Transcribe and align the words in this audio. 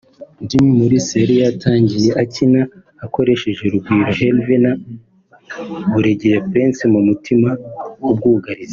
Jimmy 0.47 0.71
Mulisa 0.77 1.13
yari 1.23 1.35
yatangiye 1.43 2.09
akina 2.23 2.61
akoresheje 3.05 3.63
Rugwiro 3.73 4.11
Herve 4.17 4.55
na 4.65 4.71
Buregeya 5.91 6.41
Prince 6.49 6.83
mu 6.93 6.99
mutima 7.07 7.49
w’ubwugarizi 8.03 8.69